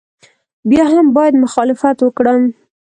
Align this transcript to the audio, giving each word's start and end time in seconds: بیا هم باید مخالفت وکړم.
بیا 0.69 0.85
هم 0.93 1.05
باید 1.17 1.35
مخالفت 1.43 1.97
وکړم. 2.01 2.41